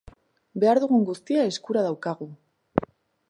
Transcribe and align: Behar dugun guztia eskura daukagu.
Behar 0.63 0.79
dugun 0.83 1.03
guztia 1.09 1.45
eskura 1.51 1.85
daukagu. 1.89 2.31